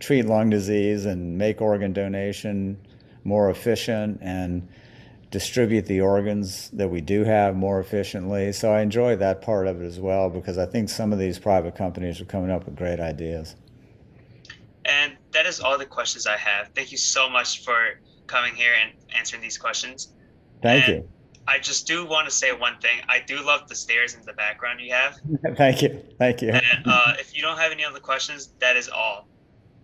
treat 0.00 0.26
lung 0.26 0.50
disease 0.50 1.06
and 1.06 1.38
make 1.38 1.61
organ 1.61 1.92
donation 1.92 2.78
more 3.25 3.50
efficient 3.50 4.18
and 4.21 4.68
distribute 5.32 5.86
the 5.86 6.00
organs 6.00 6.68
that 6.70 6.88
we 6.88 7.00
do 7.00 7.24
have 7.24 7.56
more 7.56 7.80
efficiently. 7.80 8.52
So 8.52 8.70
I 8.70 8.82
enjoy 8.82 9.16
that 9.16 9.40
part 9.40 9.66
of 9.66 9.82
it 9.82 9.86
as 9.86 9.98
well 9.98 10.28
because 10.28 10.58
I 10.58 10.66
think 10.66 10.90
some 10.90 11.12
of 11.12 11.18
these 11.18 11.38
private 11.38 11.74
companies 11.74 12.20
are 12.20 12.26
coming 12.26 12.50
up 12.50 12.66
with 12.66 12.76
great 12.76 13.00
ideas. 13.00 13.56
And 14.84 15.16
that 15.32 15.46
is 15.46 15.58
all 15.58 15.78
the 15.78 15.86
questions 15.86 16.26
I 16.26 16.36
have. 16.36 16.68
Thank 16.74 16.92
you 16.92 16.98
so 16.98 17.30
much 17.30 17.64
for 17.64 17.98
coming 18.26 18.54
here 18.54 18.74
and 18.80 18.92
answering 19.16 19.40
these 19.40 19.56
questions. 19.56 20.12
Thank 20.62 20.86
and 20.86 20.96
you. 20.96 21.08
I 21.48 21.58
just 21.58 21.86
do 21.86 22.06
want 22.06 22.28
to 22.28 22.34
say 22.34 22.52
one 22.52 22.78
thing. 22.80 23.00
I 23.08 23.20
do 23.20 23.42
love 23.44 23.68
the 23.68 23.74
stairs 23.74 24.14
in 24.14 24.24
the 24.26 24.34
background 24.34 24.80
you 24.80 24.92
have. 24.92 25.18
Thank 25.56 25.82
you. 25.82 26.04
Thank 26.18 26.42
you. 26.42 26.50
And 26.50 26.86
uh, 26.86 27.14
if 27.18 27.34
you 27.34 27.42
don't 27.42 27.58
have 27.58 27.72
any 27.72 27.84
other 27.84 28.00
questions, 28.00 28.52
that 28.60 28.76
is 28.76 28.88
all. 28.88 29.26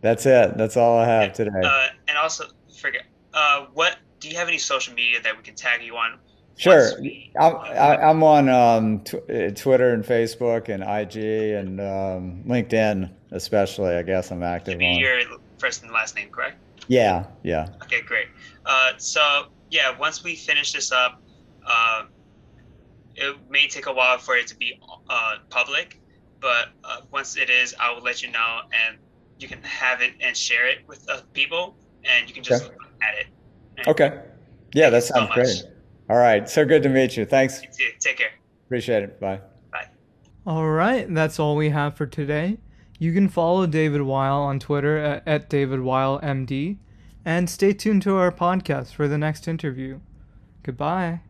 That's 0.03 0.27
it. 0.27 0.57
That's 0.59 0.77
all 0.77 0.99
I 0.99 1.07
have 1.07 1.23
and, 1.23 1.35
today. 1.35 1.61
Uh, 1.65 1.89
and 2.07 2.19
also, 2.19 2.45
forget. 2.79 3.05
Uh, 3.33 3.67
what 3.73 3.97
do 4.21 4.29
you 4.29 4.37
have 4.37 4.49
any 4.49 4.59
social 4.59 4.95
media 4.95 5.21
that 5.23 5.37
we 5.37 5.43
can 5.43 5.55
tag 5.55 5.83
you 5.83 5.97
on? 5.97 6.19
Sure. 6.57 7.01
We, 7.01 7.33
I'm, 7.39 7.57
I'm 7.57 8.23
on 8.25 8.49
um, 8.49 9.01
tw- 9.05 9.31
uh, 9.31 9.51
Twitter 9.55 9.95
and 9.95 10.05
Facebook 10.05 10.69
and 10.69 10.83
IG 10.83 11.55
and 11.55 11.81
um, 11.81 12.43
LinkedIn, 12.47 13.11
especially. 13.31 13.95
I 13.95 14.03
guess 14.03 14.33
I'm 14.33 14.43
active 14.43 14.75
on. 14.75 14.99
Your 14.99 15.21
first 15.59 15.85
and 15.85 15.93
last 15.93 16.17
name, 16.17 16.31
correct? 16.31 16.59
Yeah, 16.89 17.27
yeah. 17.45 17.69
Okay, 17.83 18.01
great. 18.03 18.27
Uh, 18.67 18.93
so 18.97 19.47
yeah, 19.71 19.97
once 19.99 20.25
we 20.25 20.35
finish 20.35 20.73
this 20.73 20.91
up, 20.91 21.23
uh, 21.65 22.07
it 23.15 23.37
may 23.49 23.69
take 23.69 23.87
a 23.87 23.93
while 23.93 24.19
for 24.19 24.37
it 24.37 24.49
to 24.49 24.57
be 24.57 24.81
uh, 25.09 25.37
public, 25.51 26.01
but 26.41 26.71
uh, 26.83 27.03
once 27.13 27.37
it 27.37 27.51
is, 27.51 27.75
I 27.79 27.93
will 27.93 28.03
let 28.03 28.23
you 28.23 28.31
know, 28.33 28.61
and 28.87 28.99
you 29.39 29.47
can 29.47 29.63
have 29.63 30.01
it 30.01 30.15
and 30.21 30.37
share 30.37 30.69
it 30.69 30.79
with 30.89 31.07
people, 31.35 31.77
and 32.05 32.29
you 32.29 32.35
can 32.35 32.43
just 32.43 32.65
okay. 32.65 32.75
look 32.75 32.89
at 33.03 33.19
it. 33.19 33.27
Okay. 33.87 34.21
Yeah, 34.75 34.91
that 34.91 35.05
sounds 35.05 35.29
so 35.29 35.35
great. 35.35 35.65
All 36.11 36.17
right. 36.17 36.49
So 36.49 36.65
good 36.65 36.83
to 36.83 36.89
meet 36.89 37.17
you. 37.17 37.25
Thanks. 37.25 37.63
You 37.63 37.69
too. 37.69 37.93
Take 38.01 38.19
care. 38.19 38.31
Appreciate 38.67 39.03
it. 39.03 39.21
Bye. 39.21 39.41
Bye. 39.71 39.89
All 40.47 40.69
right. 40.69 41.13
That's 41.13 41.39
all 41.39 41.57
we 41.57 41.71
have 41.71 41.97
for 41.97 42.07
today. 42.07 42.59
You 42.99 43.13
can 43.13 43.29
follow 43.29 43.67
David 43.67 44.03
Weill 44.03 44.43
on 44.43 44.59
Twitter 44.59 44.99
at, 44.99 45.23
at 45.27 45.51
DavidWeillMD 45.51 46.79
and 47.25 47.49
stay 47.49 47.73
tuned 47.73 48.03
to 48.03 48.17
our 48.17 48.33
podcast 48.33 48.95
for 48.95 49.07
the 49.07 49.19
next 49.19 49.47
interview. 49.47 50.01
Goodbye. 50.63 51.21